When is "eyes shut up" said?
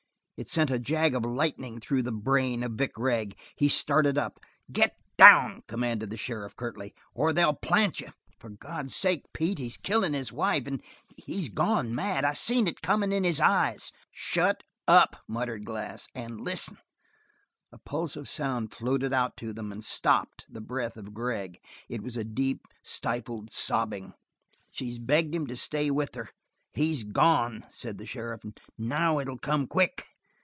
13.39-15.17